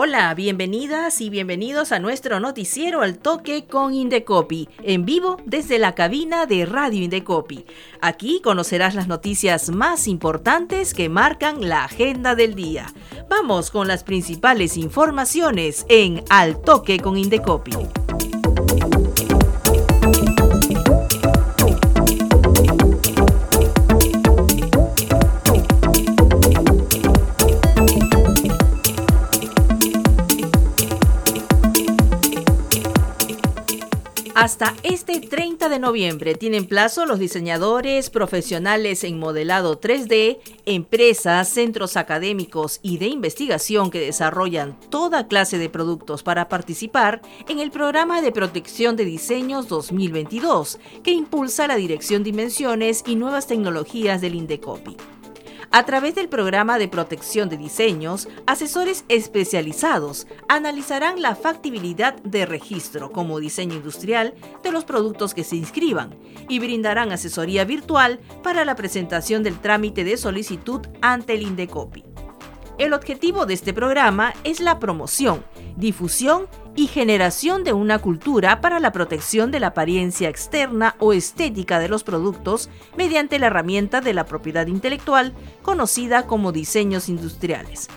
[0.00, 5.96] Hola, bienvenidas y bienvenidos a nuestro noticiero al toque con Indecopi, en vivo desde la
[5.96, 7.64] cabina de Radio Indecopi.
[8.00, 12.86] Aquí conocerás las noticias más importantes que marcan la agenda del día.
[13.28, 17.72] Vamos con las principales informaciones en Al toque con Indecopi.
[34.60, 41.96] Hasta este 30 de noviembre tienen plazo los diseñadores profesionales en modelado 3D, empresas, centros
[41.96, 48.20] académicos y de investigación que desarrollan toda clase de productos para participar en el programa
[48.20, 54.96] de protección de diseños 2022 que impulsa la Dirección Dimensiones y Nuevas Tecnologías del Indecopi.
[55.70, 63.12] A través del programa de protección de diseños, asesores especializados analizarán la factibilidad de registro
[63.12, 66.16] como diseño industrial de los productos que se inscriban
[66.48, 72.02] y brindarán asesoría virtual para la presentación del trámite de solicitud ante el Indecopi.
[72.78, 75.44] El objetivo de este programa es la promoción,
[75.76, 76.46] difusión
[76.78, 81.88] y generación de una cultura para la protección de la apariencia externa o estética de
[81.88, 87.88] los productos mediante la herramienta de la propiedad intelectual conocida como diseños industriales.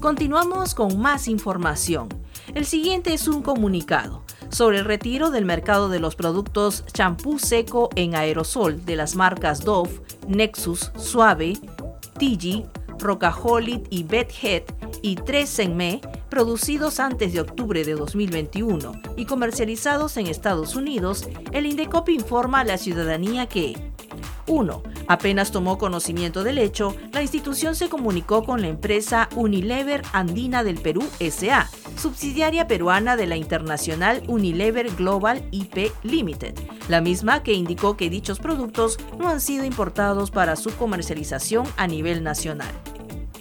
[0.00, 2.21] Continuamos con más información.
[2.54, 7.88] El siguiente es un comunicado sobre el retiro del mercado de los productos champú seco
[7.96, 11.58] en aerosol de las marcas Dove, Nexus, Suave,
[12.18, 12.66] Tigi,
[12.98, 14.64] Rocaholid y Bedhead
[15.00, 21.64] y 3 Me, producidos antes de octubre de 2021 y comercializados en Estados Unidos, el
[21.64, 23.92] Indecop informa a la ciudadanía que
[24.46, 24.82] 1.
[25.08, 30.80] Apenas tomó conocimiento del hecho, la institución se comunicó con la empresa Unilever Andina del
[30.80, 36.54] Perú SA, subsidiaria peruana de la internacional Unilever Global IP Limited,
[36.88, 41.86] la misma que indicó que dichos productos no han sido importados para su comercialización a
[41.86, 42.72] nivel nacional.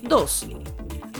[0.03, 0.47] 2.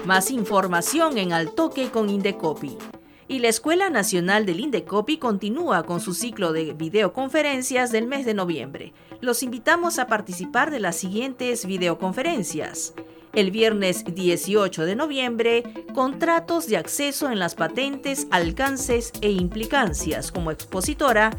[0.09, 2.79] Más información en Al Toque con Indecopi.
[3.27, 8.33] Y la Escuela Nacional del Indecopi continúa con su ciclo de videoconferencias del mes de
[8.33, 8.91] noviembre.
[9.21, 12.95] Los invitamos a participar de las siguientes videoconferencias.
[13.33, 15.63] El viernes 18 de noviembre,
[15.93, 20.31] contratos de acceso en las patentes, alcances e implicancias.
[20.31, 21.37] Como expositora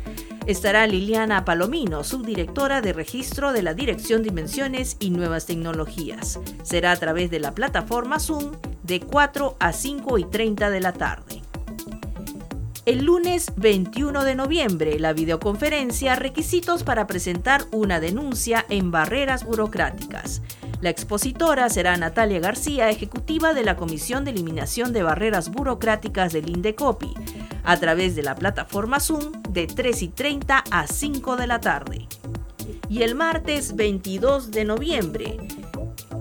[0.51, 6.41] estará Liliana Palomino, subdirectora de registro de la Dirección de Invenciones y Nuevas Tecnologías.
[6.63, 8.53] Será a través de la plataforma Zoom
[8.83, 11.43] de 4 a 5 y 30 de la tarde.
[12.87, 20.43] El lunes 21 de noviembre, la videoconferencia Requisitos para presentar una denuncia en barreras burocráticas.
[20.81, 26.49] La expositora será Natalia García, ejecutiva de la Comisión de Eliminación de Barreras Burocráticas del
[26.49, 27.15] INDECOPI,
[27.71, 32.09] a través de la plataforma Zoom de 3 y 30 a 5 de la tarde.
[32.89, 35.39] Y el martes 22 de noviembre,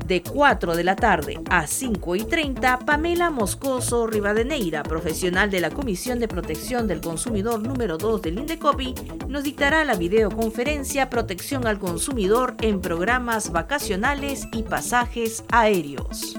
[0.06, 5.72] de 4 de la tarde a 5 y 30, Pamela Moscoso Rivadeneira, profesional de la
[5.72, 8.94] Comisión de Protección del Consumidor número 2 del INDECOPI,
[9.28, 16.39] nos dictará la videoconferencia Protección al Consumidor en programas vacacionales y pasajes aéreos.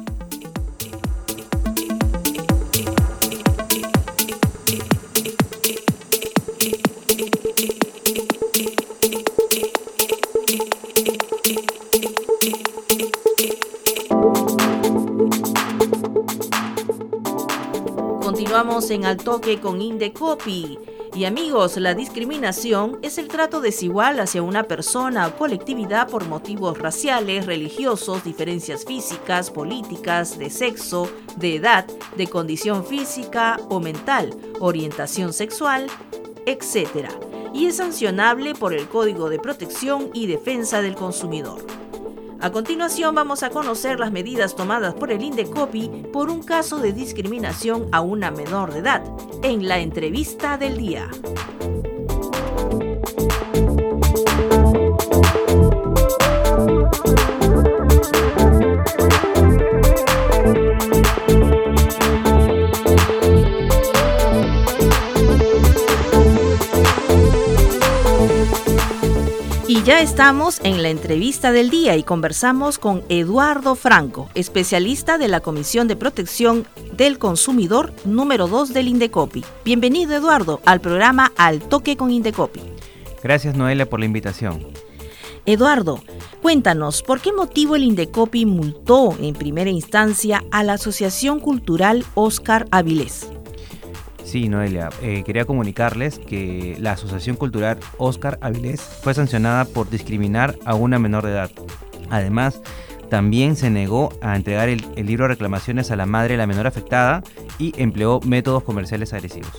[18.50, 20.76] Continuamos en Al Toque con Indecopi.
[21.14, 26.76] Y amigos, la discriminación es el trato desigual hacia una persona o colectividad por motivos
[26.76, 31.86] raciales, religiosos, diferencias físicas, políticas, de sexo, de edad,
[32.16, 35.86] de condición física o mental, orientación sexual,
[36.44, 37.08] etc.
[37.54, 41.79] Y es sancionable por el Código de Protección y Defensa del Consumidor.
[42.42, 46.94] A continuación vamos a conocer las medidas tomadas por el INDECOPI por un caso de
[46.94, 49.02] discriminación a una menor de edad
[49.42, 51.10] en la entrevista del día.
[70.00, 75.40] Ya estamos en la entrevista del día y conversamos con Eduardo Franco, especialista de la
[75.40, 76.66] Comisión de Protección
[76.96, 79.44] del Consumidor número 2 del Indecopi.
[79.62, 82.62] Bienvenido Eduardo al programa Al Toque con Indecopi.
[83.22, 84.66] Gracias Noelia por la invitación.
[85.44, 86.02] Eduardo,
[86.40, 92.66] cuéntanos, ¿por qué motivo el Indecopi multó en primera instancia a la Asociación Cultural Oscar
[92.70, 93.28] Avilés?
[94.30, 100.56] Sí, Noelia, eh, quería comunicarles que la Asociación Cultural Oscar Avilés fue sancionada por discriminar
[100.64, 101.50] a una menor de edad.
[102.10, 102.62] Además,
[103.08, 106.68] también se negó a entregar el, libro de reclamaciones a la madre de la menor
[106.68, 107.24] afectada
[107.58, 109.50] y empleó métodos comerciales agresivos.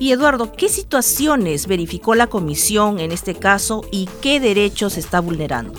[0.00, 5.72] Y Eduardo, ¿qué situaciones verificó la comisión en este caso y qué derechos está vulnerando?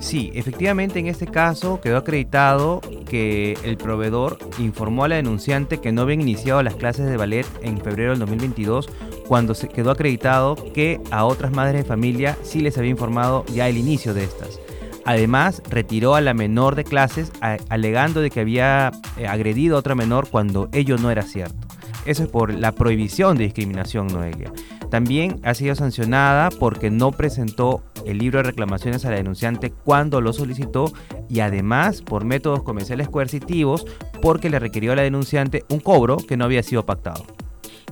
[0.00, 5.90] Sí, efectivamente en este caso quedó acreditado que el proveedor informó a la denunciante que
[5.90, 8.88] no habían iniciado las clases de ballet en febrero del 2022
[9.26, 13.68] cuando se quedó acreditado que a otras madres de familia sí les había informado ya
[13.68, 14.60] el inicio de estas.
[15.04, 17.32] Además, retiró a la menor de clases
[17.68, 21.66] alegando de que había eh, agredido a otra menor cuando ello no era cierto.
[22.04, 24.52] Eso es por la prohibición de discriminación, Noelia.
[24.90, 30.20] También ha sido sancionada porque no presentó el libro de reclamaciones a la denunciante cuando
[30.20, 30.92] lo solicitó
[31.28, 33.84] y además por métodos comerciales coercitivos
[34.22, 37.24] porque le requirió a la denunciante un cobro que no había sido pactado.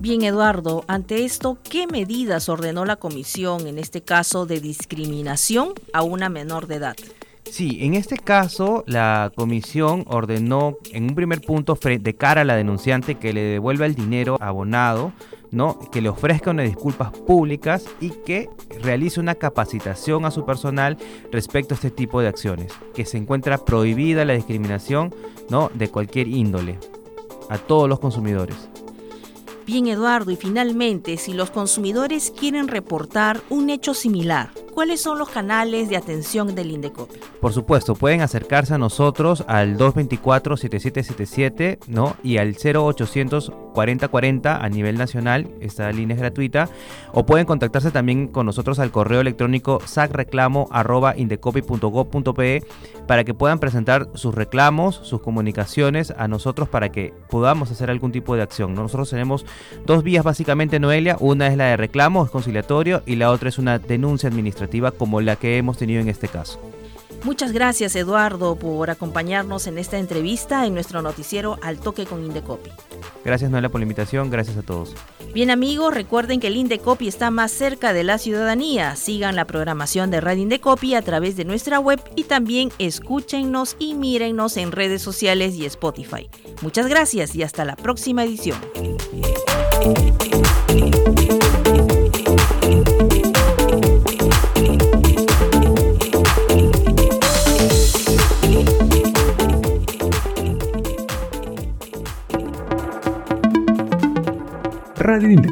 [0.00, 6.02] Bien, Eduardo, ante esto, ¿qué medidas ordenó la comisión en este caso de discriminación a
[6.02, 6.96] una menor de edad?
[7.50, 12.56] Sí, en este caso la comisión ordenó en un primer punto de cara a la
[12.56, 15.12] denunciante que le devuelva el dinero abonado
[15.50, 15.78] ¿no?
[15.90, 18.50] que le ofrezca unas disculpas públicas y que
[18.80, 20.96] realice una capacitación a su personal
[21.30, 25.14] respecto a este tipo de acciones, que se encuentra prohibida la discriminación
[25.48, 25.70] ¿no?
[25.74, 26.78] de cualquier índole
[27.48, 28.68] a todos los consumidores.
[29.66, 35.30] Bien, Eduardo, y finalmente, si los consumidores quieren reportar un hecho similar, ¿cuáles son los
[35.30, 37.18] canales de atención del Indecopi?
[37.40, 42.14] Por supuesto, pueden acercarse a nosotros al 224-7777 ¿no?
[42.22, 46.68] y al 0800 4040 a nivel nacional, esta línea es gratuita,
[47.12, 52.62] o pueden contactarse también con nosotros al correo electrónico sacreclamo.indecopy.gov.pe
[53.06, 58.12] para que puedan presentar sus reclamos, sus comunicaciones a nosotros para que podamos hacer algún
[58.12, 58.74] tipo de acción.
[58.74, 59.46] Nosotros tenemos
[59.86, 63.56] dos vías básicamente, Noelia, una es la de reclamo, es conciliatorio, y la otra es
[63.58, 64.65] una denuncia administrativa
[64.98, 66.60] como la que hemos tenido en este caso.
[67.24, 72.70] Muchas gracias Eduardo por acompañarnos en esta entrevista en nuestro noticiero Al Toque con Indecopi.
[73.24, 74.94] Gracias Noelia por la invitación, gracias a todos.
[75.34, 78.94] Bien amigos, recuerden que el Indecopi está más cerca de la ciudadanía.
[78.96, 83.94] Sigan la programación de Radio Indecopi a través de nuestra web y también escúchenos y
[83.94, 86.30] mírennos en redes sociales y Spotify.
[86.62, 88.58] Muchas gracias y hasta la próxima edición.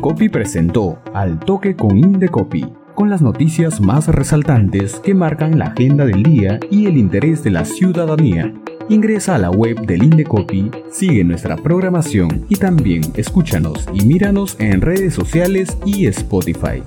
[0.05, 6.05] Indecopi presentó Al Toque con Indecopi, con las noticias más resaltantes que marcan la agenda
[6.05, 8.53] del día y el interés de la ciudadanía.
[8.91, 14.83] Ingresa a la web del Indecopi, sigue nuestra programación y también escúchanos y míranos en
[14.83, 16.83] redes sociales y Spotify.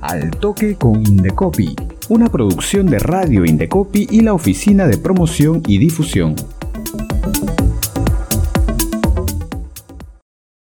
[0.00, 1.76] Al Toque con Indecopi,
[2.08, 6.36] una producción de Radio Indecopi y la Oficina de Promoción y Difusión.